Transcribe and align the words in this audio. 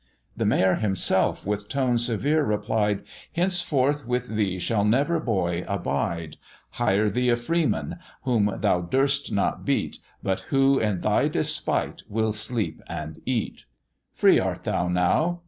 The 0.35 0.47
mayor 0.47 0.73
himself 0.77 1.45
with 1.45 1.69
tone 1.69 1.99
severe 1.99 2.43
replied, 2.43 3.03
"Henceforth 3.33 4.07
with 4.07 4.29
thee 4.35 4.57
shall 4.57 4.83
never 4.83 5.19
boy 5.19 5.63
abide; 5.67 6.37
Hire 6.71 7.07
thee 7.07 7.29
a 7.29 7.35
freeman, 7.35 7.97
whom 8.23 8.51
thou 8.61 8.81
durst 8.81 9.31
not 9.31 9.63
beat, 9.63 9.99
But 10.23 10.39
who, 10.49 10.79
in 10.79 11.01
thy 11.01 11.27
despite, 11.27 12.01
will 12.09 12.31
sleep 12.33 12.81
and 12.89 13.19
eat: 13.27 13.65
Free 14.11 14.37
thou 14.39 14.45
art 14.45 14.91
now! 14.91 15.39